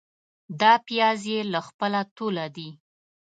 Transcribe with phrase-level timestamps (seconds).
[0.59, 2.69] دا پیاز يې له خپله توله دي.